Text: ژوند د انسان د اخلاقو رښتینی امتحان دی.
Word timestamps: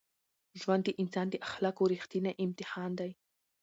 ژوند 0.61 0.83
د 0.85 0.89
انسان 1.01 1.27
د 1.31 1.35
اخلاقو 1.47 1.83
رښتینی 1.93 2.33
امتحان 2.45 2.91
دی. 2.99 3.11